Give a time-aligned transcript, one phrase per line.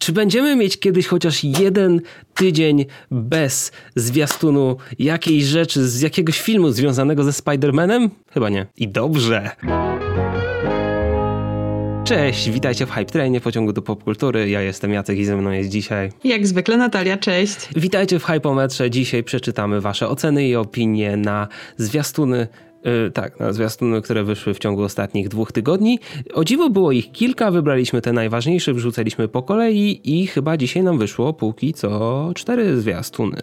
[0.00, 2.00] Czy będziemy mieć kiedyś chociaż jeden
[2.34, 8.08] tydzień bez zwiastunu jakiejś rzeczy z jakiegoś filmu związanego ze Spider-Manem?
[8.32, 8.66] Chyba nie.
[8.76, 9.50] I dobrze.
[12.04, 14.50] Cześć, witajcie w Hype Trainie pociągu do popkultury.
[14.50, 16.12] Ja jestem Jacek i ze mną jest dzisiaj.
[16.24, 17.56] Jak zwykle Natalia, cześć.
[17.76, 18.90] Witajcie w Hypometrze.
[18.90, 22.48] Dzisiaj przeczytamy wasze oceny i opinie na zwiastuny
[22.84, 25.98] Yy, tak, na zwiastuny, które wyszły w ciągu ostatnich dwóch tygodni.
[26.34, 30.98] O dziwo było ich kilka, wybraliśmy te najważniejsze, wrzucaliśmy po kolei i chyba dzisiaj nam
[30.98, 33.36] wyszło póki co cztery zwiastuny.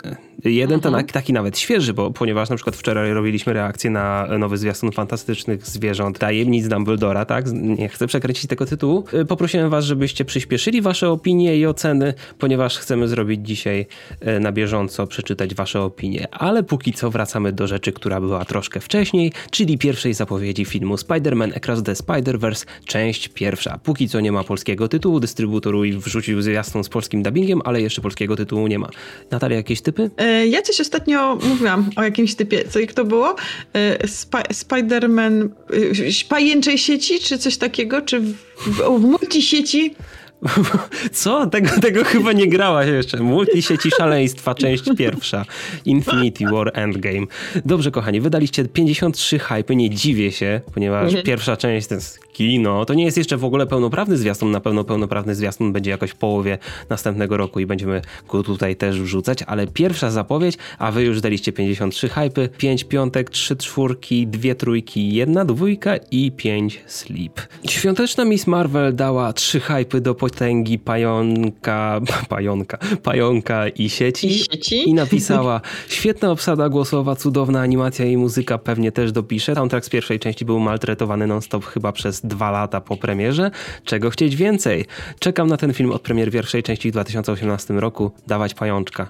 [0.43, 1.05] Jeden to mhm.
[1.05, 6.19] taki nawet świeży, bo ponieważ na przykład wczoraj robiliśmy reakcję na nowy zwiastun fantastycznych zwierząt,
[6.19, 7.45] tajemnic Dumbledora, tak?
[7.53, 9.03] Nie chcę przekręcić tego tytułu.
[9.13, 13.85] Y, poprosiłem was, żebyście przyspieszyli wasze opinie i oceny, ponieważ chcemy zrobić dzisiaj
[14.27, 16.27] y, na bieżąco, przeczytać wasze opinie.
[16.31, 21.57] Ale póki co wracamy do rzeczy, która była troszkę wcześniej, czyli pierwszej zapowiedzi filmu Spider-Man
[21.57, 23.79] Across the Spider-Verse, część pierwsza.
[23.83, 28.35] Póki co nie ma polskiego tytułu, dystrybutor wrzucił zwiastun z polskim dubbingiem, ale jeszcze polskiego
[28.35, 28.89] tytułu nie ma.
[29.31, 30.09] Natalia, jakieś typy?
[30.17, 33.35] E, ja coś ostatnio mówiłam o jakimś typie, co jak to było?
[33.73, 38.01] E, Sp Spider-Man w pajęczej sieci, czy coś takiego?
[38.01, 39.95] Czy w, w, w multisieci?
[41.11, 41.47] Co?
[41.47, 43.17] Tego, tego chyba nie grałaś jeszcze.
[43.17, 45.45] Multisieci szaleństwa, część pierwsza.
[45.85, 47.27] Infinity War Endgame.
[47.65, 51.25] Dobrze, kochani, wydaliście 53 hype, nie dziwię się, ponieważ mhm.
[51.25, 52.85] pierwsza część to jest kino.
[52.85, 54.51] To nie jest jeszcze w ogóle pełnoprawny zwiastun.
[54.51, 56.57] Na pewno pełnoprawny zwiastun będzie jakoś w połowie
[56.89, 61.51] następnego roku i będziemy go tutaj też wrzucać, ale pierwsza zapowiedź, a wy już daliście
[61.53, 67.41] 53 hype, 5 piątek, 3 czwórki, 2 trójki, 1 dwójka i 5 sleep.
[67.69, 74.27] Świąteczna Miss Marvel dała 3 hype do potęgi pająka, pająka, pająka i sieci.
[74.27, 74.89] I, sieci?
[74.89, 79.55] I napisała, świetna obsada głosowa, cudowna animacja i muzyka pewnie też dopisze.
[79.55, 83.51] Soundtrack z pierwszej części był maltretowany non-stop chyba przez dwa lata po premierze.
[83.83, 84.85] Czego chcieć więcej?
[85.19, 88.11] Czekam na ten film od premier pierwszej części w 2018 roku.
[88.27, 89.09] Dawać pajączka.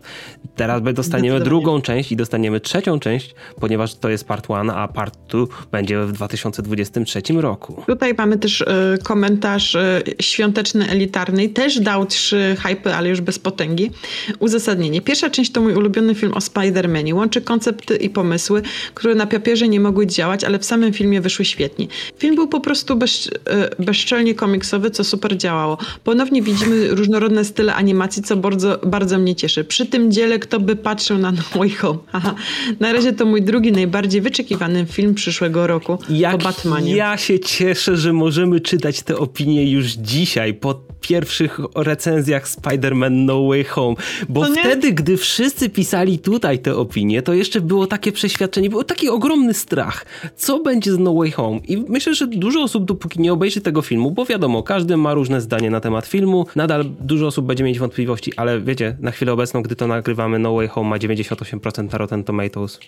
[0.56, 5.18] Teraz dostaniemy drugą część i dostaniemy trzecią część, ponieważ to jest part one, a part
[5.28, 7.84] two będzie w 2023 roku.
[7.88, 8.66] Tutaj mamy też y,
[9.04, 11.50] komentarz y, świąteczny elitarny.
[11.50, 13.92] Też dał trzy hypy, ale już bez potęgi.
[14.40, 15.02] Uzasadnienie.
[15.02, 17.14] Pierwsza część to mój ulubiony film o Spider-Manie.
[17.14, 18.62] Łączy koncepty i pomysły,
[18.94, 21.88] które na papierze nie mogły działać, ale w samym filmie wyszły świetnie.
[22.18, 25.78] Film był po prostu bez bez, e, bezczelnie komiksowy, co super działało.
[26.04, 29.64] Ponownie widzimy różnorodne style animacji, co bardzo, bardzo mnie cieszy.
[29.64, 32.00] Przy tym dziele, kto by patrzył na No Way Home.
[32.12, 32.36] Aha.
[32.80, 36.96] Na razie to mój drugi najbardziej wyczekiwany film przyszłego roku Jak po Batmanie.
[36.96, 43.48] Ja się cieszę, że możemy czytać te opinie już dzisiaj, po pierwszych recenzjach Spider-Man No
[43.48, 43.96] Way Home.
[44.30, 49.10] Bo wtedy, gdy wszyscy pisali tutaj te opinie, to jeszcze było takie przeświadczenie, było taki
[49.10, 50.06] ogromny strach.
[50.36, 51.60] Co będzie z No Way Home?
[51.68, 55.42] I myślę, że dużo osób dopóki nie obejrzy tego filmu, bo wiadomo, każdy ma różne
[55.42, 59.62] zdanie na temat filmu, nadal dużo osób będzie mieć wątpliwości, ale wiecie, na chwilę obecną,
[59.62, 62.80] gdy to nagrywamy, No Way Home ma 98% na Rotten Tomatoes.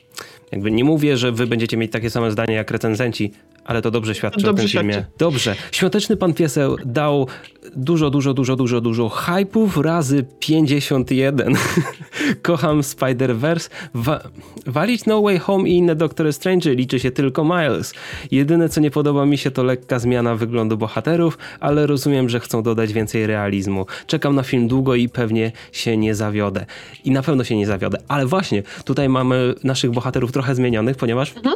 [0.51, 3.31] Jakby nie mówię, że wy będziecie mieć takie same zdanie jak recenzenci,
[3.69, 4.87] ale to dobrze świadczy dobrze o tym świadczy.
[4.87, 5.05] filmie.
[5.17, 5.55] Dobrze.
[5.71, 7.27] Świąteczny Pan Pieseł dał
[7.75, 11.53] dużo, dużo, dużo, dużo, dużo hypów razy 51.
[12.41, 13.69] Kocham Spider-Verse.
[13.93, 14.19] Wa
[14.65, 17.93] walić No Way Home i inne Doctor Strange liczy się tylko Miles.
[18.31, 22.63] Jedyne, co nie podoba mi się, to lekka zmiana wyglądu bohaterów, ale rozumiem, że chcą
[22.63, 23.85] dodać więcej realizmu.
[24.07, 26.65] Czekam na film długo i pewnie się nie zawiodę.
[27.03, 27.97] I na pewno się nie zawiodę.
[28.07, 31.55] Ale właśnie, tutaj mamy naszych bohaterów trochę zmienionych, ponieważ mhm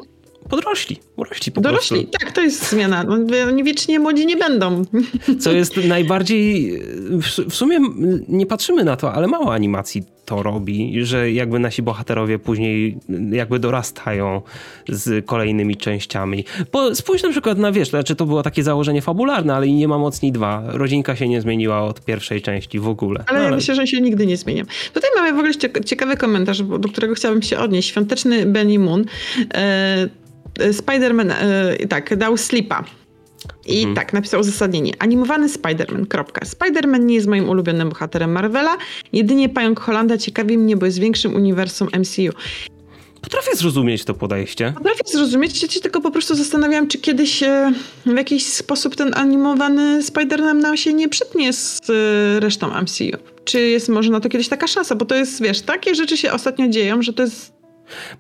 [0.50, 2.20] podrośli, urośli po Dorośli, prostu.
[2.20, 3.04] tak, to jest zmiana.
[3.04, 3.18] No,
[3.48, 4.86] oni wiecznie młodzi nie będą.
[5.40, 6.80] Co jest najbardziej,
[7.50, 7.80] w sumie
[8.28, 12.98] nie patrzymy na to, ale mało animacji to robi, że jakby nasi bohaterowie później
[13.32, 14.42] jakby dorastają
[14.90, 16.46] z kolejnymi częściami.
[16.72, 19.88] Bo spójrz na przykład na, wiesz, znaczy to było takie założenie fabularne, ale i nie
[19.88, 20.64] ma mocni dwa.
[20.68, 23.24] Rodzinka się nie zmieniła od pierwszej części w ogóle.
[23.28, 23.56] Ale, no, ale...
[23.56, 24.64] myślę, że się nigdy nie zmienią.
[24.94, 25.54] Tutaj mamy w ogóle
[25.86, 27.90] ciekawy komentarz, do którego chciałabym się odnieść.
[27.90, 29.06] Świąteczny Benny Moon.
[29.54, 30.23] E
[30.60, 32.84] Spider-Man, e, tak, dał slipa.
[33.66, 33.96] I mhm.
[33.96, 34.94] tak, napisał uzasadnienie.
[35.00, 36.46] Animowany Spider-Man, kropka.
[36.46, 38.78] Spider-Man nie jest moim ulubionym bohaterem Marvela,
[39.14, 42.38] jedynie Pająk Holanda ciekawi mnie, bo jest większym uniwersum MCU.
[43.22, 44.74] Potrafię zrozumieć to podejście.
[44.78, 47.74] Potrafię zrozumieć, ja się tylko po prostu zastanawiałam, czy kiedyś e,
[48.06, 53.18] w jakiś sposób ten animowany Spider-Man nam się nie przytnie z e, resztą MCU.
[53.46, 56.32] Czy jest może na to kiedyś taka szansa, bo to jest, wiesz, takie rzeczy się
[56.32, 57.54] ostatnio dzieją, że to jest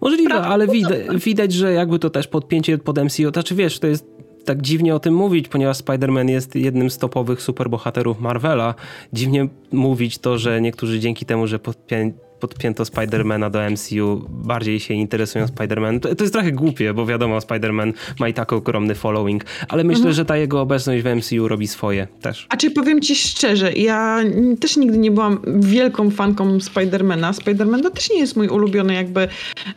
[0.01, 3.87] Możliwe, ale widać, widać, że jakby to też podpięcie pod MCU, to znaczy wiesz, to
[3.87, 4.13] jest
[4.45, 8.75] tak dziwnie o tym mówić, ponieważ Spider-Man jest jednym z topowych superbohaterów Marvela.
[9.13, 12.13] Dziwnie mówić to, że niektórzy dzięki temu, że podpię
[12.47, 15.99] podpięto Spidermana do MCU, bardziej się interesują Spiderman.
[15.99, 19.97] To, to jest trochę głupie, bo wiadomo, Spiderman ma i tak ogromny following, ale myślę,
[19.97, 20.15] mhm.
[20.15, 22.47] że ta jego obecność w MCU robi swoje też.
[22.49, 24.19] A czy powiem ci szczerze, ja
[24.59, 27.33] też nigdy nie byłam wielką fanką Spidermana.
[27.33, 29.27] Spiderman to też nie jest mój ulubiony jakby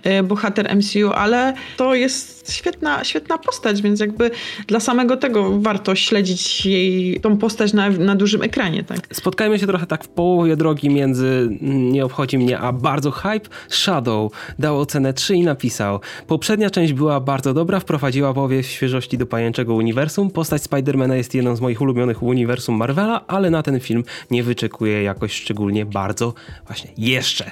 [0.02, 4.30] e, bohater MCU, ale to jest świetna, świetna postać, więc jakby
[4.66, 8.84] dla samego tego warto śledzić jej, tą postać na, na dużym ekranie.
[8.84, 8.98] Tak?
[9.12, 11.26] Spotkajmy się trochę tak w połowie drogi między
[11.62, 13.48] mm, nie obchodzi mnie, a bardzo hype.
[13.68, 19.26] Shadow dał ocenę 3 i napisał Poprzednia część była bardzo dobra, wprowadziła powiew świeżości do
[19.26, 20.30] pajęczego uniwersum.
[20.30, 25.02] Postać Spidermana jest jedną z moich ulubionych uniwersum Marvela, ale na ten film nie wyczekuję
[25.02, 26.34] jakoś szczególnie bardzo
[26.66, 27.50] właśnie jeszcze.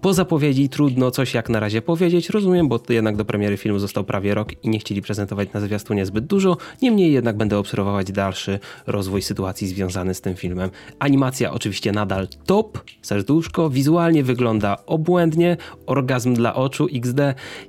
[0.00, 4.04] Po zapowiedzi trudno coś jak na razie powiedzieć, rozumiem, bo jednak do premiery filmu został
[4.04, 8.58] prawie rok i nie chcieli prezentować na zwiastunie zbyt dużo, niemniej jednak będę obserwować dalszy
[8.86, 10.70] rozwój sytuacji związany z tym filmem.
[10.98, 14.43] Animacja oczywiście nadal top, serduszko, wizualnie wygląda
[14.86, 15.56] obłędnie,
[15.86, 17.20] orgazm dla oczu XD,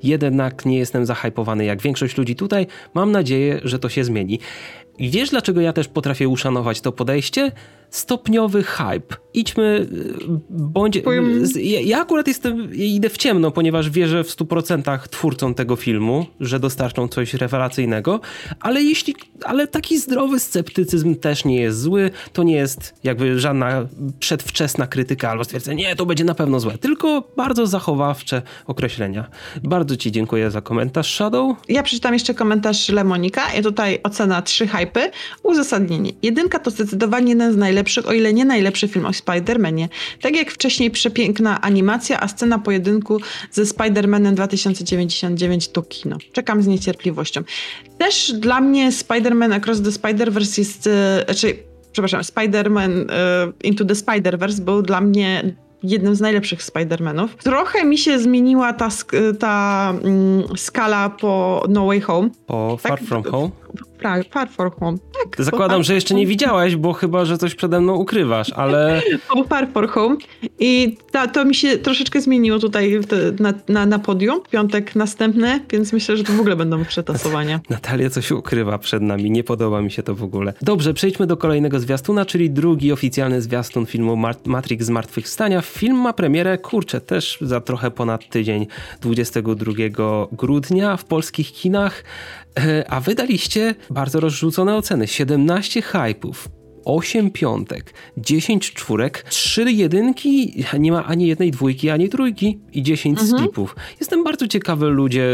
[0.03, 4.39] jednak nie jestem zahypowany jak większość ludzi tutaj, mam nadzieję, że to się zmieni.
[4.97, 7.51] I wiesz dlaczego ja też potrafię uszanować to podejście?
[7.95, 9.15] Stopniowy hype.
[9.33, 9.87] Idźmy,
[10.49, 10.99] bądź...
[11.55, 16.59] Ja, ja akurat jestem, idę w ciemno, ponieważ wierzę w 100% twórcom tego filmu, że
[16.59, 18.19] dostarczą coś rewelacyjnego,
[18.59, 23.87] ale jeśli, ale taki zdrowy sceptycyzm też nie jest zły, to nie jest jakby żadna
[24.19, 29.29] przedwczesna krytyka albo stwierdzenie, nie, to będzie na pewno złe, tylko bardzo zachowawcze określenia.
[29.63, 31.57] Bardzo ci dziękuję za komentarz, Shadow.
[31.69, 35.11] Ja przeczytam jeszcze komentarz Lemonika i tutaj ocena 3 hypy,
[35.43, 36.11] uzasadnienie.
[36.21, 39.87] Jedynka to zdecydowanie jeden z najlepszych najlepszych, o ile nie najlepszy film o Spider-Manie.
[40.21, 43.19] Tak jak wcześniej przepiękna animacja, a scena pojedynku
[43.51, 46.17] ze Spider-Manem 2099 to kino.
[46.31, 47.41] Czekam z niecierpliwością.
[47.97, 51.57] Też dla mnie Spider-Man Across the Spider-Verse jest, e, znaczy,
[51.91, 57.27] przepraszam, Spider-Man e, Into the Spider-Verse był dla mnie jednym z najlepszych Spider-Manów.
[57.43, 58.89] Trochę mi się zmieniła ta,
[59.39, 62.29] ta mm, skala po No Way Home.
[62.47, 62.91] Po tak?
[62.91, 63.49] Far From Home?
[64.05, 64.97] Tak, Far From Home.
[64.97, 69.01] Tak, Zakładam, że jeszcze nie widziałaś, bo chyba, że coś przede mną ukrywasz, ale...
[69.29, 70.15] po Far From Home
[70.59, 72.99] i ta, to mi się troszeczkę zmieniło tutaj
[73.39, 74.41] na, na, na podium.
[74.51, 77.59] Piątek następny, więc myślę, że to w ogóle będą przetasowania.
[77.69, 80.53] Natalia coś ukrywa przed nami, nie podoba mi się to w ogóle.
[80.61, 85.61] Dobrze, przejdźmy do kolejnego zwiastuna, czyli drugi oficjalny zwiastun filmu Matrix Zmartwychwstania.
[85.61, 88.67] Film ma premierę, kurczę, też za trochę ponad tydzień,
[89.01, 89.71] 22
[90.31, 92.03] grudnia w polskich kinach.
[92.59, 95.07] E, a wydaliście bardzo rozrzucone oceny.
[95.07, 96.49] 17 hypów,
[96.85, 103.19] 8 piątek, 10 czwórek, 3 jedynki, nie ma ani jednej dwójki, ani trójki i 10
[103.21, 103.39] mhm.
[103.39, 103.75] skipów.
[103.99, 105.25] Jestem bardzo ciekawy ludzie,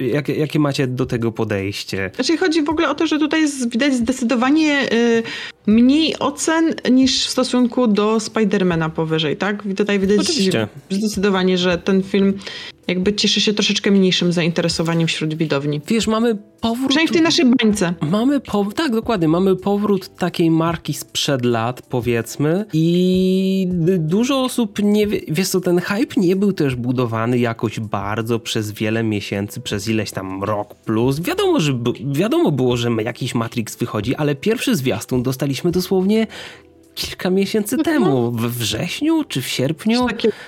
[0.00, 2.10] jak, jakie macie do tego podejście.
[2.14, 5.22] Znaczy chodzi w ogóle o to, że tutaj jest, widać zdecydowanie y,
[5.66, 9.62] mniej ocen niż w stosunku do Spidermana powyżej, tak?
[9.76, 10.68] Tutaj widać Oczywiście.
[10.90, 12.38] zdecydowanie, że ten film
[12.88, 15.80] jakby cieszy się troszeczkę mniejszym zainteresowaniem wśród widowni.
[15.88, 16.88] Wiesz, mamy powrót...
[16.88, 17.94] Przynajmniej w tej naszej bańce.
[18.00, 23.68] Mamy powrót, tak, dokładnie, mamy powrót takiej marki sprzed lat, powiedzmy i
[23.98, 28.72] dużo osób nie wie, wiesz co, ten hype nie był też budowany jakoś bardzo przez
[28.72, 31.20] wiele miesięcy, przez ileś tam rok plus.
[31.20, 31.78] Wiadomo, że
[32.12, 36.26] wiadomo było, że jakiś Matrix wychodzi, ale pierwszy zwiastun dostaliśmy dosłownie
[36.94, 37.96] kilka miesięcy mhm.
[37.96, 40.06] temu, we wrześniu czy w sierpniu,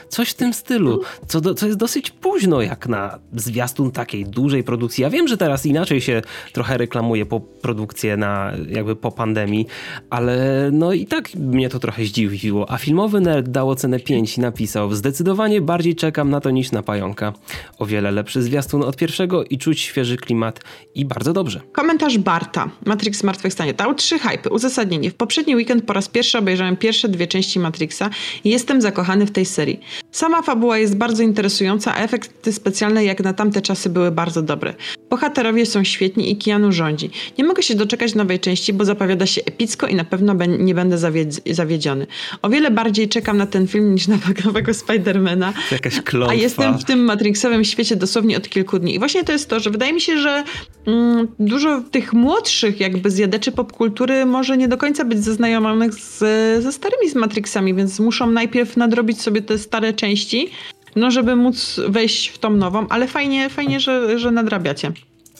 [0.09, 4.65] coś w tym stylu, co, do, co jest dosyć późno jak na zwiastun takiej dużej
[4.65, 5.03] produkcji.
[5.03, 6.23] Ja wiem, że teraz inaczej się
[6.53, 9.67] trochę reklamuje po produkcję na jakby po pandemii,
[10.11, 12.71] ale no i tak mnie to trochę zdziwiło.
[12.71, 16.83] A filmowy nerd dał ocenę 5 i napisał zdecydowanie bardziej czekam na to niż na
[16.83, 17.33] pająka.
[17.79, 20.61] O wiele lepszy zwiastun od pierwszego i czuć świeży klimat
[20.95, 21.61] i bardzo dobrze.
[21.73, 22.71] Komentarz Barta.
[22.87, 23.75] Matrix Zmartwychwstanie.
[23.75, 24.51] Dał trzy hypy.
[24.51, 25.11] Uzasadnienie.
[25.11, 28.11] W poprzedni weekend po raz pierwszy obejrzałem pierwsze dwie części Matrixa
[28.45, 29.81] i jestem zakochany w tej serii.
[30.13, 34.75] Sama fabuła jest bardzo interesująca, a efekty specjalne jak na tamte czasy były bardzo dobre.
[35.11, 37.11] Bohaterowie są świetni i Keanu rządzi.
[37.39, 40.99] Nie mogę się doczekać nowej części, bo zapowiada się epicko i na pewno nie będę
[41.47, 42.07] zawiedziony.
[42.43, 45.53] O wiele bardziej czekam na ten film niż na nowego Spidermana.
[45.73, 46.33] Jakaś klątwa.
[46.33, 48.95] A jestem w tym Matrixowym świecie dosłownie od kilku dni.
[48.95, 50.45] I właśnie to jest to, że wydaje mi się, że
[50.87, 56.19] mm, dużo tych młodszych jakby zjadeczy popkultury może nie do końca być zaznajomionych z,
[56.63, 60.51] ze starymi z Matrixami, więc muszą najpierw nadrobić sobie te stare części,
[60.97, 64.93] no żeby móc wejść w tą nową, ale fajnie, fajnie że, że nadrabiacie.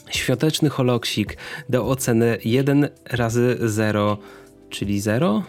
[0.09, 1.37] Świąteczny holoksik
[1.69, 4.17] dał ocenę 1 razy 0,
[4.69, 5.43] czyli 0?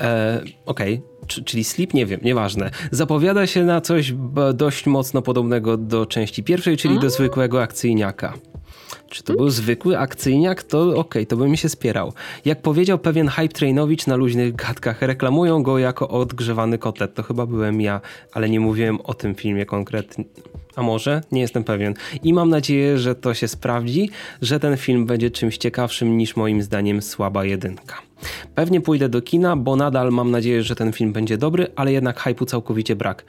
[0.00, 1.44] E, Okej, okay.
[1.44, 2.70] czyli sleep, nie wiem, nieważne.
[2.90, 4.14] Zapowiada się na coś
[4.54, 8.34] dość mocno podobnego do części pierwszej, czyli do zwykłego akcyjniaka.
[9.08, 12.12] Czy to był zwykły akcyjniak, to okej, okay, to bym się spierał.
[12.44, 17.14] Jak powiedział pewien hype trainowicz na luźnych gadkach, reklamują go jako odgrzewany kotlet.
[17.14, 18.00] To chyba byłem ja,
[18.32, 20.24] ale nie mówiłem o tym filmie konkretnie.
[20.76, 21.20] A może?
[21.32, 21.94] Nie jestem pewien.
[22.22, 24.10] I mam nadzieję, że to się sprawdzi,
[24.42, 27.96] że ten film będzie czymś ciekawszym niż moim zdaniem słaba jedynka.
[28.54, 32.20] Pewnie pójdę do kina, bo nadal mam nadzieję, że ten film będzie dobry, ale jednak
[32.20, 33.24] hypu całkowicie brak.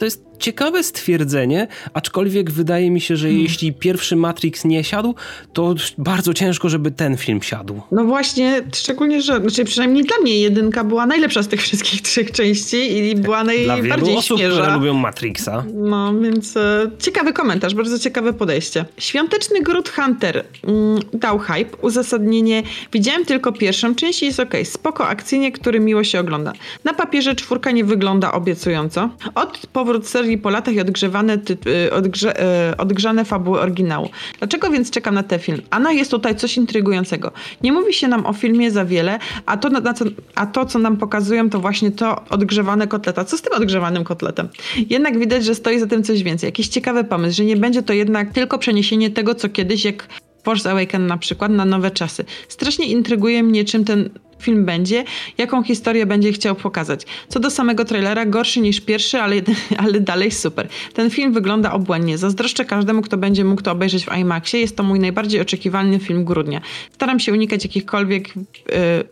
[0.00, 3.42] To jest ciekawe stwierdzenie, aczkolwiek wydaje mi się, że hmm.
[3.42, 5.14] jeśli pierwszy Matrix nie siadł,
[5.52, 7.80] to bardzo ciężko, żeby ten film siadł.
[7.92, 12.32] No właśnie, szczególnie, że znaczy przynajmniej dla mnie jedynka była najlepsza z tych wszystkich trzech
[12.32, 14.60] części i była najbardziej Dla wielu osób, świeża.
[14.60, 15.64] które lubią Matrixa.
[15.74, 18.84] No, więc e, ciekawy komentarz, bardzo ciekawe podejście.
[18.98, 22.62] Świąteczny Groot Hunter mm, dał hype, uzasadnienie.
[22.92, 24.54] Widziałem tylko pierwszą część i jest ok.
[24.64, 26.52] Spoko akcyjnie, który miło się ogląda.
[26.84, 29.10] Na papierze czwórka nie wygląda obiecująco.
[29.34, 34.08] Od powrót serii po latach i odgrzewane, y, odgrze, y, odgrzane fabuły oryginału.
[34.38, 35.62] Dlaczego więc czekam na ten film?
[35.70, 37.32] Ano jest tutaj coś intrygującego.
[37.62, 40.04] Nie mówi się nam o filmie za wiele, a to, na co,
[40.34, 43.24] a to co nam pokazują, to właśnie to odgrzewane kotleta.
[43.24, 44.48] Co z tym odgrzewanym kotletem?
[44.90, 46.48] Jednak widać, że stoi za tym coś więcej.
[46.48, 50.06] Jakiś ciekawy pomysł, że nie będzie to jednak tylko przeniesienie tego, co kiedyś, jak
[50.42, 52.24] Force Awaken na przykład, na nowe czasy.
[52.48, 55.04] Strasznie intryguje mnie, czym ten film będzie,
[55.38, 57.06] jaką historię będzie chciał pokazać.
[57.28, 59.36] Co do samego trailera, gorszy niż pierwszy, ale,
[59.84, 60.68] ale dalej super.
[60.94, 62.18] Ten film wygląda obłędnie.
[62.18, 64.60] Zazdroszczę każdemu, kto będzie mógł to obejrzeć w IMAXie.
[64.60, 66.60] Jest to mój najbardziej oczekiwany film grudnia.
[66.92, 68.44] Staram się unikać jakichkolwiek, yy,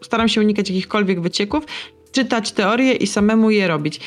[0.00, 1.64] staram się unikać jakichkolwiek wycieków,
[2.12, 4.00] czytać teorie i samemu je robić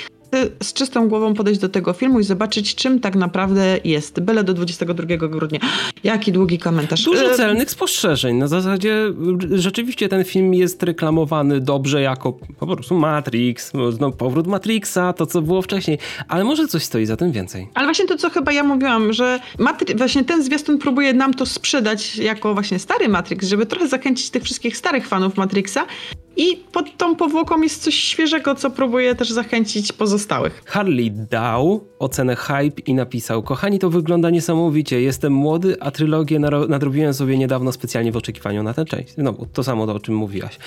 [0.64, 4.20] z czystą głową podejść do tego filmu i zobaczyć, czym tak naprawdę jest.
[4.20, 5.60] Byle do 22 grudnia.
[6.04, 7.04] Jaki długi komentarz.
[7.04, 8.36] Dużo celnych spostrzeżeń.
[8.36, 9.14] Na zasadzie
[9.52, 15.42] rzeczywiście ten film jest reklamowany dobrze jako po prostu Matrix, no, powrót Matrixa, to co
[15.42, 15.98] było wcześniej,
[16.28, 17.68] ale może coś stoi za tym więcej.
[17.74, 21.46] Ale właśnie to, co chyba ja mówiłam, że Matri właśnie ten zwiastun próbuje nam to
[21.46, 25.86] sprzedać jako właśnie stary Matrix, żeby trochę zachęcić tych wszystkich starych fanów Matrixa
[26.38, 30.62] i pod tą powłoką jest coś świeżego, co próbuje też zachęcić pozostałych.
[30.66, 35.02] Harley dał ocenę hype i napisał: Kochani, to wygląda niesamowicie.
[35.02, 39.14] Jestem młody, a trylogię nadrobiłem sobie niedawno specjalnie w oczekiwaniu na tę część.
[39.18, 40.60] No, to samo o czym mówiłaś.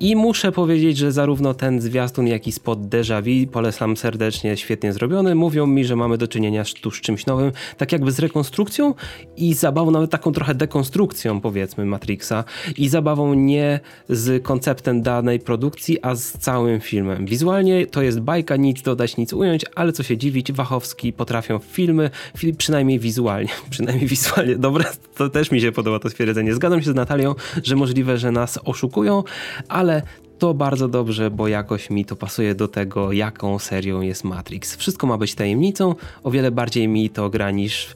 [0.00, 4.92] I muszę powiedzieć, że zarówno ten zwiastun, jak i spot Deja Vu polecam serdecznie, świetnie
[4.92, 5.34] zrobiony.
[5.34, 8.94] Mówią mi, że mamy do czynienia tu z czymś nowym, tak jakby z rekonstrukcją
[9.36, 12.44] i zabawą, nawet taką trochę dekonstrukcją, powiedzmy, Matrixa.
[12.76, 17.26] I zabawą nie z konceptem danej produkcji, a z całym filmem.
[17.26, 22.10] Wizualnie to jest bajka, nic dodać, nic ująć, ale co się dziwić, Wachowski potrafią filmy,
[22.36, 26.54] film, przynajmniej wizualnie, przynajmniej wizualnie, dobra, to też mi się podoba to stwierdzenie.
[26.54, 29.22] Zgadzam się z Natalią, że możliwe, że nas oszukują,
[29.68, 30.02] ale
[30.38, 34.76] to bardzo dobrze, bo jakoś mi to pasuje do tego, jaką serią jest Matrix.
[34.76, 37.94] Wszystko ma być tajemnicą, o wiele bardziej mi to gra niż,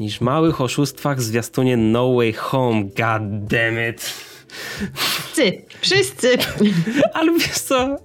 [0.00, 4.35] niż małych oszustwach zwiastunie No Way Home, god damn it.
[4.94, 6.38] Wszyscy, wszyscy.
[7.14, 7.96] Ale wiesz co,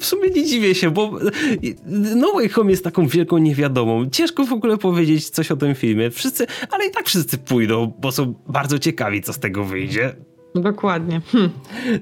[0.00, 1.18] w sumie nie dziwię się, bo
[2.16, 4.10] No Way Home jest taką wielką niewiadomą.
[4.10, 6.10] Ciężko w ogóle powiedzieć coś o tym filmie.
[6.10, 10.16] Wszyscy, ale i tak wszyscy pójdą, bo są bardzo ciekawi, co z tego wyjdzie.
[10.60, 11.20] Dokładnie.
[11.32, 11.50] Hm.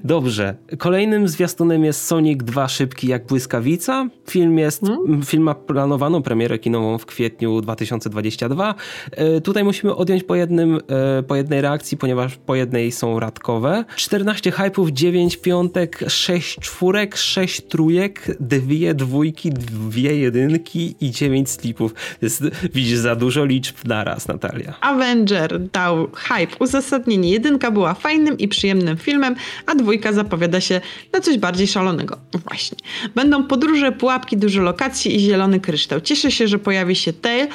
[0.03, 0.55] Dobrze.
[0.77, 4.09] Kolejnym zwiastunem jest Sonic 2 Szybki jak błyskawica.
[4.29, 5.23] Film jest, hmm?
[5.23, 8.75] film ma planowaną premierę kinową w kwietniu 2022.
[9.11, 10.79] E, tutaj musimy odjąć po, jednym,
[11.19, 13.85] e, po jednej reakcji, ponieważ po jednej są radkowe.
[13.95, 21.93] 14 hypów, 9 piątek, 6 czwórek, 6 trójek, dwie dwójki, dwie jedynki i 9 slipów.
[22.21, 22.43] Jest,
[22.73, 24.73] widzisz, za dużo liczb naraz, Natalia.
[24.81, 27.31] Avenger dał hype, uzasadnienie.
[27.31, 29.35] Jedynka była fajnym i i przyjemnym filmem,
[29.65, 30.81] a dwójka zapowiada się
[31.13, 32.17] na coś bardziej szalonego.
[32.49, 32.77] Właśnie.
[33.15, 36.01] Będą podróże, pułapki, dużo lokacji i zielony kryształ.
[36.01, 37.47] Cieszę się, że pojawi się Tail,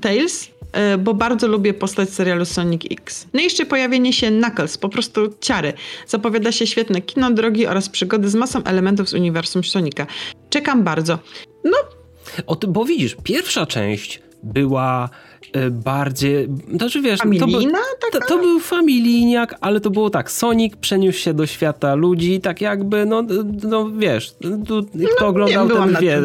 [0.00, 3.26] Tails, e, bo bardzo lubię postać serialu Sonic X.
[3.32, 5.72] No i jeszcze pojawienie się Knuckles, po prostu ciary.
[6.06, 10.06] Zapowiada się świetne kino drogi oraz przygody z masą elementów z uniwersum Sonika.
[10.50, 11.18] Czekam bardzo.
[11.64, 11.76] No.
[12.46, 15.10] O, bo widzisz, pierwsza część była
[15.70, 17.62] bardziej, znaczy wiesz, to był,
[18.12, 22.60] to, to, był familijniak, ale to było tak, Sonic przeniósł się do świata ludzi, tak
[22.60, 23.24] jakby, no,
[23.62, 24.34] no wiesz,
[24.66, 26.20] tu, kto no, oglądał ten wie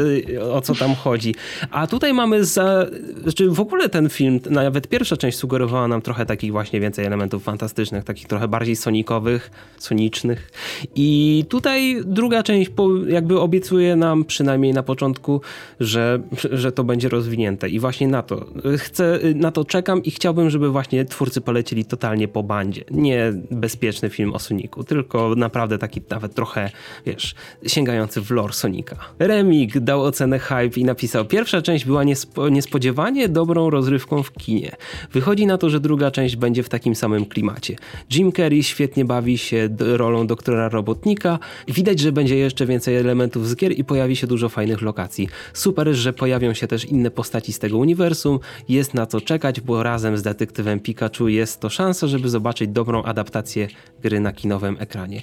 [0.51, 1.35] o co tam chodzi.
[1.71, 2.85] A tutaj mamy za,
[3.21, 7.43] znaczy w ogóle ten film, nawet pierwsza część sugerowała nam trochę takich właśnie więcej elementów
[7.43, 10.51] fantastycznych, takich trochę bardziej sonikowych, sonicznych.
[10.95, 12.71] I tutaj druga część
[13.07, 15.41] jakby obiecuje nam przynajmniej na początku,
[15.79, 16.19] że,
[16.51, 17.69] że to będzie rozwinięte.
[17.69, 18.45] I właśnie na to.
[18.77, 22.83] Chcę y, na to czekam i chciałbym, żeby właśnie twórcy polecieli totalnie po bandzie.
[22.91, 26.69] Nie bezpieczny film o Soniku, tylko naprawdę taki nawet trochę,
[27.05, 27.35] wiesz,
[27.67, 28.95] sięgający w lore Sonika.
[29.19, 34.71] Remig dał ocenę hype i napisał, pierwsza część była niespo, niespodziewanie dobrą rozrywką w kinie.
[35.11, 37.75] Wychodzi na to, że druga część będzie w takim samym klimacie.
[38.11, 41.39] Jim Carrey świetnie bawi się rolą doktora robotnika.
[41.67, 45.29] Widać, że będzie jeszcze więcej elementów z gier i pojawi się dużo fajnych lokacji.
[45.53, 48.39] Super, że pojawią się też inne postaci z tego uniwersum.
[48.69, 53.03] Jest na co czekać, bo razem z detektywem Pikachu jest to szansa, żeby zobaczyć dobrą
[53.03, 53.67] adaptację
[54.01, 55.21] gry na kinowym ekranie.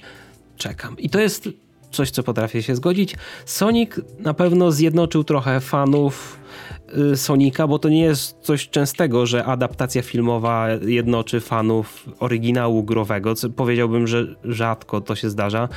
[0.56, 0.98] Czekam.
[0.98, 1.48] I to jest
[1.90, 3.16] coś, co potrafię się zgodzić.
[3.46, 6.39] Sonic na pewno zjednoczył trochę fanów
[7.14, 13.34] Sonika, bo to nie jest coś częstego, że adaptacja filmowa jednoczy fanów oryginału growego.
[13.56, 15.68] Powiedziałbym, że rzadko to się zdarza.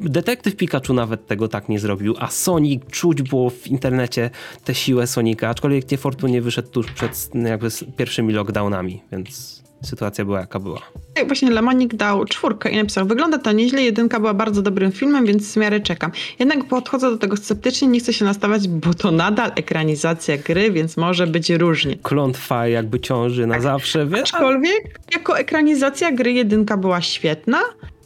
[0.00, 4.30] Detektyw Pikachu nawet tego tak nie zrobił, a Sonic czuć było w internecie
[4.64, 10.58] tę siłę Sonika, aczkolwiek niefortunnie wyszedł tuż przed jakby pierwszymi lockdownami, więc sytuacja była jaka
[10.58, 10.80] była.
[11.26, 15.54] Właśnie Lemonik dał czwórkę i napisał, wygląda to nieźle, jedynka była bardzo dobrym filmem, więc
[15.54, 16.12] w miarę czekam.
[16.38, 20.96] Jednak podchodzę do tego sceptycznie, nie chcę się nastawiać, bo to nadal ekranizacja gry, więc
[20.96, 21.96] może być różnie.
[22.02, 23.62] Klątwa jakby ciąży na tak.
[23.62, 24.06] zawsze.
[24.06, 24.20] Wie?
[24.20, 27.58] Aczkolwiek jako ekranizacja gry jedynka była świetna,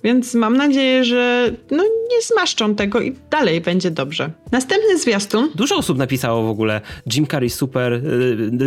[0.06, 4.30] więc mam nadzieję, że no, nie zmaszczą tego i dalej będzie dobrze.
[4.52, 5.48] Następny zwiastun.
[5.54, 6.80] Dużo osób napisało w ogóle
[7.14, 8.00] Jim Carrey super, y,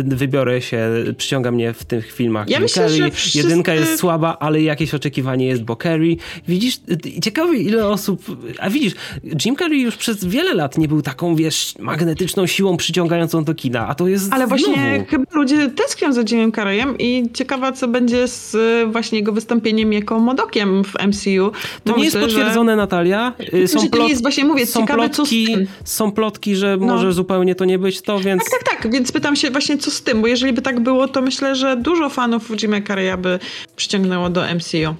[0.06, 2.98] wybiorę się, przyciąga mnie w tych filmach ja Jim myślę, Carrey.
[2.98, 3.38] Że wszyscy...
[3.38, 6.18] Jedynka jest słaba, ale jakieś oczekiwanie jest, bo Carrey.
[6.48, 6.76] Widzisz,
[7.16, 8.24] y, ciekawe ile osób,
[8.58, 8.92] a widzisz,
[9.44, 13.88] Jim Carrey już przez wiele lat nie był taką, wiesz, magnetyczną siłą przyciągającą do kina,
[13.88, 14.64] a to jest Ale znowu.
[14.64, 18.56] właśnie chyba ludzie tęsknią za Jimem Carreyem i ciekawa co będzie z
[18.92, 21.52] właśnie jego wystąpieniem jako Modokiem w MCU MCU.
[21.84, 22.76] To nie jest potwierdzone, że...
[22.76, 23.32] Natalia.
[23.54, 24.08] Y, są plot...
[24.08, 26.86] jest właśnie, mówię, są ciekawe, plotki, Są plotki, że no.
[26.86, 28.42] może zupełnie to nie być to, więc...
[28.44, 31.08] Tak, tak, tak, więc pytam się właśnie co z tym, bo jeżeli by tak było,
[31.08, 33.38] to myślę, że dużo fanów Jimmy Carreya by
[33.76, 34.94] przyciągnęło do MCU.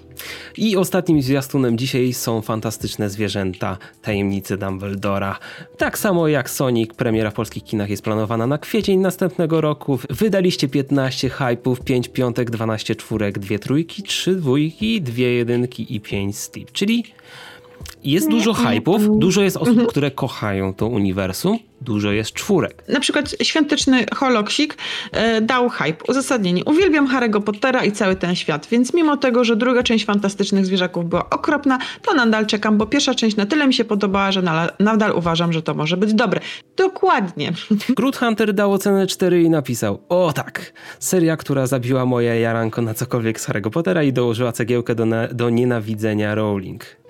[0.57, 5.39] I ostatnim zwiastunem dzisiaj są fantastyczne zwierzęta, tajemnice Dumbledora.
[5.77, 9.99] Tak samo jak Sonic, premiera w polskich kinach jest planowana na kwiecień następnego roku.
[10.11, 16.39] Wydaliście 15 hypeów, 5 piątek, 12 czwórek, 2 trójki, 3 dwójki, 2 jedynki i 5
[16.39, 17.05] steep, czyli
[18.05, 19.87] jest dużo hypeów, dużo jest osób, mhm.
[19.87, 22.85] które kochają to uniwersum, dużo jest czwórek.
[22.89, 24.77] Na przykład świąteczny holoksik
[25.13, 26.65] e, dał hype, uzasadnienie.
[26.65, 31.09] Uwielbiam Harry'ego Pottera i cały ten świat, więc mimo tego, że druga część Fantastycznych Zwierzaków
[31.09, 34.71] była okropna, to nadal czekam, bo pierwsza część na tyle mi się podobała, że nadal,
[34.81, 36.41] nadal uważam, że to może być dobre.
[36.77, 37.53] Dokładnie.
[37.97, 42.95] Groot Hunter dał ocenę 4 i napisał, o tak, seria, która zabiła moje jaranko na
[42.95, 47.01] cokolwiek z Harry'ego Pottera i dołożyła cegiełkę do, do nienawidzenia Rowling.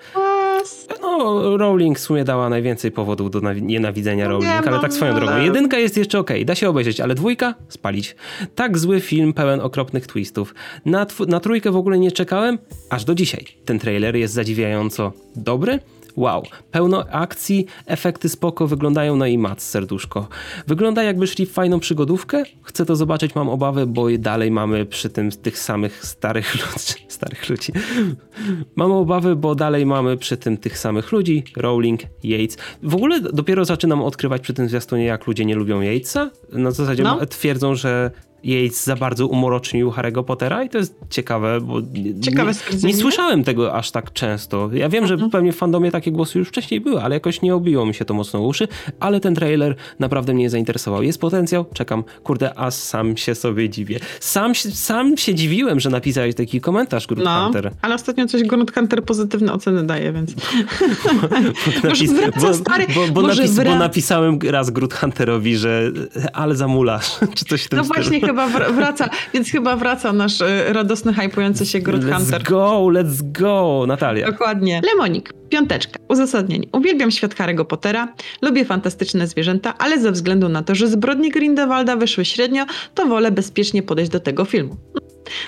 [0.61, 1.00] podcast.
[1.17, 5.37] No, Rowling w sumie dała najwięcej powodów do nienawidzenia no Rowling, ale tak swoją drogą.
[5.37, 8.15] Jedynka jest jeszcze ok, da się obejrzeć, ale dwójka spalić.
[8.55, 10.55] Tak zły film, pełen okropnych twistów.
[10.85, 12.57] Na, na trójkę w ogóle nie czekałem,
[12.89, 13.45] aż do dzisiaj.
[13.65, 15.79] Ten trailer jest zadziwiająco dobry,
[16.15, 20.27] wow, pełno akcji, efekty spoko, wyglądają no i mat serduszko.
[20.67, 25.09] Wygląda jakby szli w fajną przygodówkę, chcę to zobaczyć, mam obawy, bo dalej mamy przy
[25.09, 27.71] tym tych samych starych ludzi, starych ludzi.
[28.75, 32.57] Mam obawy, bo dalej mamy przy tym tych samych ludzi, Rowling, Yates.
[32.83, 36.31] W ogóle dopiero zaczynam odkrywać przy tym zwiastunie, jak ludzie nie lubią Yatesa.
[36.51, 37.25] Na zasadzie no.
[37.25, 38.11] twierdzą, że
[38.43, 41.81] Yates za bardzo umorocznił Harry'ego Pottera i to jest ciekawe, bo
[42.21, 42.51] ciekawe
[42.83, 44.69] nie, nie, słyszałem tego aż tak często.
[44.73, 45.31] Ja wiem, że mhm.
[45.31, 48.13] pewnie w fandomie takie głosy już wcześniej były, ale jakoś nie obiło mi się to
[48.13, 48.67] mocno uszy,
[48.99, 51.03] ale ten trailer naprawdę mnie zainteresował.
[51.03, 52.03] Jest potencjał, czekam.
[52.23, 53.99] Kurde, a sam się sobie dziwię.
[54.19, 57.71] Sam, sam się dziwiłem, że napisałeś taki komentarz, Grunt no, Hunter.
[57.81, 60.33] ale ostatnio coś Grunt Hunter pozytywne oceny daje, więc...
[61.83, 62.11] bo, napis,
[62.53, 65.91] stary, bo, bo, napis, bo napisałem raz Grunt Hunterowi, że
[66.33, 70.73] ale zamulasz, czy coś w tym No właśnie, chyba wraca, więc chyba wraca nasz e,
[70.73, 72.41] radosny, hypujący się Groot let's Hunter.
[72.41, 74.31] Let's go, let's go, Natalia.
[74.31, 74.81] Dokładnie.
[74.91, 76.67] Lemonik, piąteczka, uzasadnienie.
[76.71, 81.95] Uwielbiam świat Harry'ego Pottera, lubię fantastyczne zwierzęta, ale ze względu na to, że zbrodnie Grindelwalda
[81.95, 82.65] wyszły średnio,
[82.95, 84.77] to wolę bezpiecznie podejść do tego filmu.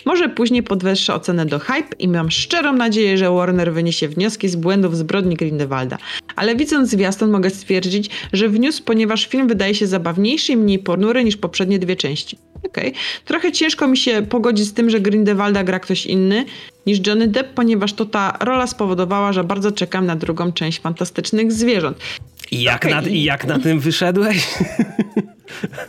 [0.06, 4.56] Może później podwyższę ocenę do hype i mam szczerą nadzieję, że Warner wyniesie wnioski z
[4.56, 5.98] błędów zbrodni Grindelwalda.
[6.36, 11.24] Ale widząc zwiastun mogę stwierdzić, że wniósł, ponieważ film wydaje się zabawniejszy i mniej ponury
[11.24, 12.38] niż poprzednie dwie części.
[12.68, 12.90] Okej.
[12.90, 13.02] Okay.
[13.26, 16.46] Trochę ciężko mi się pogodzić z tym, że Grindelwalda gra ktoś inny
[16.86, 21.52] niż Johnny Depp, ponieważ to ta rola spowodowała, że bardzo czekam na drugą część Fantastycznych
[21.52, 21.98] Zwierząt.
[22.52, 23.02] I jak, okay.
[23.02, 24.48] na, i jak na tym wyszedłeś?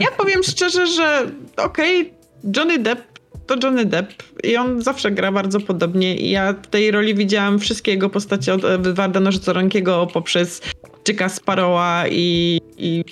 [0.01, 2.13] Ja powiem szczerze, że okej, okay,
[2.57, 3.14] Johnny Depp
[3.47, 4.13] to Johnny Depp
[4.45, 8.55] i on zawsze gra bardzo podobnie i ja w tej roli widziałam wszystkie jego postacie
[8.55, 10.61] od Warda Nożycoronkiego poprzez
[11.09, 13.05] Jacka Sparrowa i, i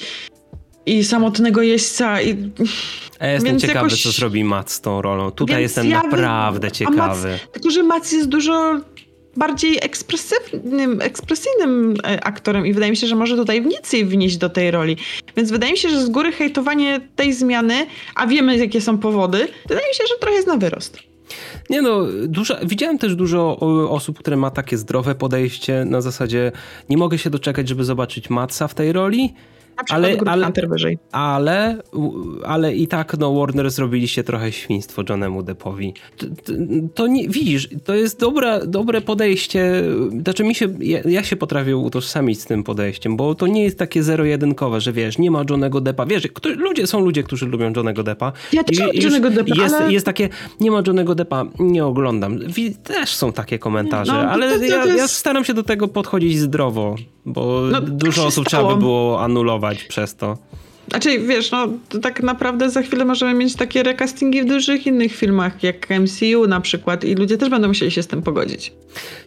[0.87, 2.23] i samotnego jeźdźca.
[2.23, 2.29] I...
[3.21, 4.03] Ja jestem Więc ciekawy, jakoś...
[4.03, 5.31] co zrobi Matt z tą rolą.
[5.31, 7.31] Tutaj Więc jestem ja naprawdę ciekawy.
[7.31, 8.81] Mac, tylko, że Mac jest dużo
[9.37, 14.51] bardziej ekspresywnym, ekspresyjnym e, aktorem i wydaje mi się, że może tutaj więcej wnieść do
[14.51, 14.97] tej roli.
[15.37, 19.49] Więc wydaje mi się, że z góry hejtowanie tej zmiany, a wiemy jakie są powody,
[19.69, 20.99] wydaje mi się, że trochę jest na wyrost.
[21.71, 23.59] Nie no, dużo, widziałem też dużo
[23.91, 26.53] osób, które ma takie zdrowe podejście na zasadzie
[26.91, 29.35] nie mogę się doczekać, żeby zobaczyć Matsa w tej roli
[29.91, 30.53] ale, ale,
[31.13, 31.79] ale,
[32.45, 35.95] ale i tak no, Warner zrobiliście trochę świństwo Johnemu Deppowi.
[36.17, 36.53] To, to,
[36.95, 39.83] to, nie, widzisz, to jest dobra, dobre podejście.
[40.23, 43.79] Znaczy mi się, ja, ja, się potrafię utożsamić z tym podejściem, bo to nie jest
[43.79, 46.07] takie zero-jedynkowe, że wiesz, nie ma Johnego Deppa.
[46.07, 48.33] Wiesz, kto, ludzie, są ludzie, którzy lubią Johnego Deppa.
[48.53, 49.93] Ja też lubię Johnego Deppa, jest, ale...
[49.93, 50.29] jest takie,
[50.61, 52.39] nie ma Johnego Deppa, nie oglądam.
[52.85, 54.99] Też są takie komentarze, no, ale to, ja, jest...
[54.99, 58.63] ja staram się do tego podchodzić zdrowo, bo no, dużo osób stało.
[58.65, 60.39] trzeba by było anulować przez to.
[60.93, 61.69] Znaczy, wiesz, no
[62.03, 66.61] tak naprawdę za chwilę możemy mieć takie recastingi w dużych innych filmach, jak MCU na
[66.61, 68.73] przykład i ludzie też będą musieli się z tym pogodzić.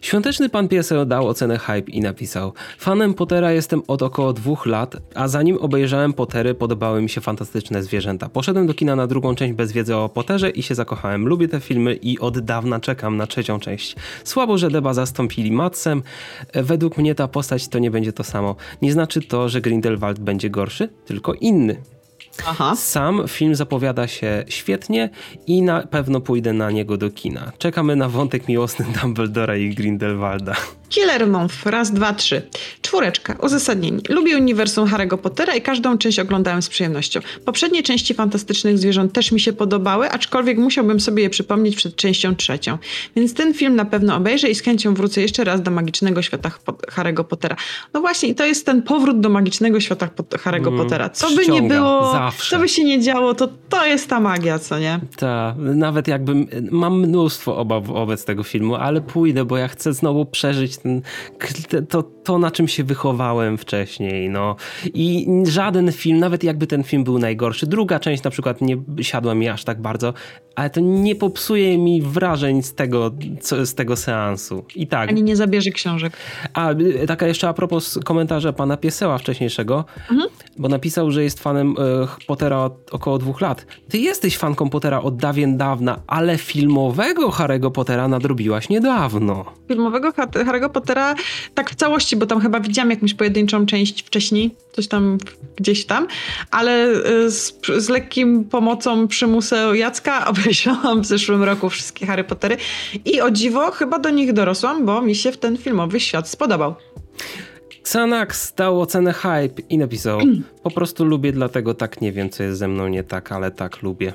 [0.00, 4.96] Świąteczny Pan Pieseo dał ocenę hype i napisał Fanem Pottera jestem od około dwóch lat,
[5.14, 8.28] a zanim obejrzałem Pottery podobały mi się fantastyczne zwierzęta.
[8.28, 11.26] Poszedłem do kina na drugą część bez wiedzy o Potterze i się zakochałem.
[11.26, 13.96] Lubię te filmy i od dawna czekam na trzecią część.
[14.24, 16.02] Słabo, że Deba zastąpili Matsem.
[16.54, 18.56] Według mnie ta postać to nie będzie to samo.
[18.82, 21.55] Nie znaczy to, że Grindelwald będzie gorszy, tylko inny.
[22.46, 22.76] Aha.
[22.76, 25.10] Sam film zapowiada się świetnie
[25.46, 27.52] i na pewno pójdę na niego do kina.
[27.58, 30.54] Czekamy na wątek miłosny Dumbledora i Grindelwalda.
[30.88, 32.42] Killer Month, raz, dwa, trzy.
[32.82, 34.00] Czwóreczka, uzasadnienie.
[34.08, 37.20] Lubię uniwersum Harry'ego Pottera i każdą część oglądałem z przyjemnością.
[37.44, 42.36] Poprzednie części Fantastycznych Zwierząt też mi się podobały, aczkolwiek musiałbym sobie je przypomnieć przed częścią
[42.36, 42.78] trzecią.
[43.16, 46.50] Więc ten film na pewno obejrzę i z chęcią wrócę jeszcze raz do magicznego świata
[46.96, 47.56] Harry'ego Pottera.
[47.94, 51.10] No właśnie, i to jest ten powrót do magicznego świata Harry'ego mm, Pottera.
[51.10, 52.56] Co by nie było, zawsze.
[52.56, 55.00] co by się nie działo, to to jest ta magia, co nie?
[55.16, 60.26] Tak, nawet jakbym, mam mnóstwo obaw wobec tego filmu, ale pójdę, bo ja chcę znowu
[60.26, 61.02] przeżyć ten,
[61.86, 64.30] to, to, na czym się wychowałem wcześniej.
[64.30, 64.56] No.
[64.94, 69.34] I żaden film, nawet jakby ten film był najgorszy, druga część na przykład nie siadła
[69.34, 70.14] mi aż tak bardzo,
[70.56, 73.10] ale to nie popsuje mi wrażeń z tego,
[73.40, 74.64] co, z tego seansu.
[74.76, 75.08] I tak.
[75.08, 76.12] Ani nie zabierze książek.
[76.54, 76.70] A
[77.06, 80.28] taka jeszcze a propos komentarza pana Pieseła wcześniejszego, mhm.
[80.58, 83.66] bo napisał, że jest fanem e, Pottera od około dwóch lat.
[83.88, 89.44] Ty jesteś fanką Pottera od dawien dawna, ale filmowego Harry'ego Pottera nadrobiłaś niedawno.
[89.68, 91.14] Filmowego Harry'ego Pottera
[91.54, 95.18] tak w całości, bo tam chyba widziałam jakąś pojedynczą część wcześniej, coś tam
[95.56, 96.06] gdzieś tam,
[96.50, 102.56] ale y, z, z lekkim pomocą przymusu Jacka obejrzałam w zeszłym roku wszystkie Harry Pottery
[103.04, 106.74] i o dziwo chyba do nich dorosłam, bo mi się w ten filmowy świat spodobał.
[107.80, 110.20] Xanax dał ocenę hype i napisał
[110.62, 113.82] po prostu lubię, dlatego tak nie wiem, co jest ze mną nie tak, ale tak
[113.82, 114.12] lubię.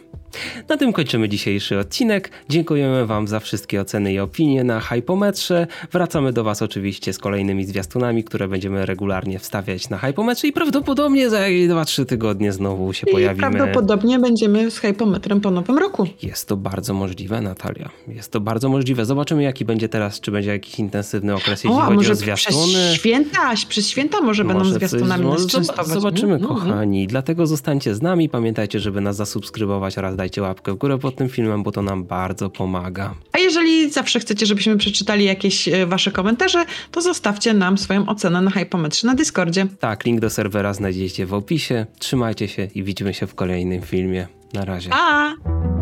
[0.70, 2.30] Na tym kończymy dzisiejszy odcinek.
[2.50, 5.67] Dziękujemy Wam za wszystkie oceny i opinie na Hypometrze.
[5.91, 11.30] Wracamy do Was oczywiście z kolejnymi zwiastunami, które będziemy regularnie wstawiać na Hypometrze i prawdopodobnie
[11.30, 13.50] za 2-3 tygodnie znowu się I pojawimy.
[13.50, 16.08] prawdopodobnie będziemy z Hypometrem po nowym roku.
[16.24, 17.89] Jest to bardzo możliwe, Natalia.
[18.08, 19.06] Jest to bardzo możliwe.
[19.06, 22.74] Zobaczymy, jaki będzie teraz, czy będzie jakiś intensywny okres, jeśli o, chodzi może o zwiastuny.
[22.74, 25.88] Przez święta, przez święta może, może będą zwiastunami coś, nas.
[25.88, 27.00] Zobaczymy, mm, kochani.
[27.00, 27.08] Mm.
[27.08, 28.30] Dlatego zostańcie z nami.
[28.30, 32.03] Pamiętajcie, żeby nas zasubskrybować oraz dajcie łapkę w górę pod tym filmem, bo to nam
[32.03, 33.15] bardzo pomaga.
[33.31, 38.41] A jeżeli zawsze chcecie, żebyśmy przeczytali jakieś e, wasze komentarze, to zostawcie nam swoją ocenę
[38.41, 39.67] na Hypometrze na Discordzie.
[39.79, 41.86] Tak, link do serwera znajdziecie w opisie.
[41.99, 44.27] Trzymajcie się i widzimy się w kolejnym filmie.
[44.53, 44.89] Na razie.
[44.89, 45.81] Pa!